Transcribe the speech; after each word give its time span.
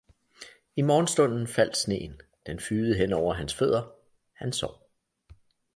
I 0.75 0.81
morgenstunden 0.81 1.47
faldt 1.47 1.77
sneen, 1.77 2.21
den 2.45 2.59
fygede 2.59 2.95
hen 2.95 3.13
over 3.13 3.33
hans 3.33 3.53
fødder, 3.55 3.95
han 4.33 4.53
sov 4.53 4.89